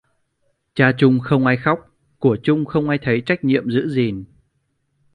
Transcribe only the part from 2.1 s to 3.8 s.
của chung không ai thấy trách nhiệm